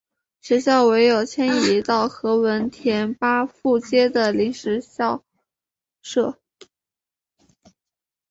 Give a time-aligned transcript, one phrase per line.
[0.41, 5.23] 学校唯有迁移到何文田巴富街的临时校
[6.01, 6.39] 舍。